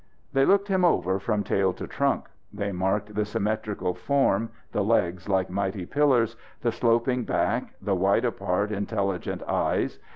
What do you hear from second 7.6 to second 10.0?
the wide apart, intelligent eyes.